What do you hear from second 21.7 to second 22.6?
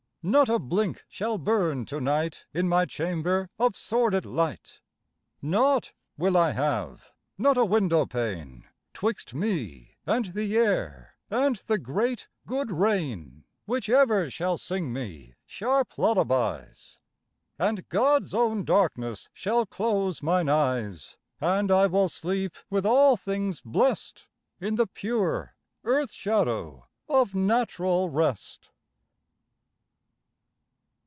I will sleep,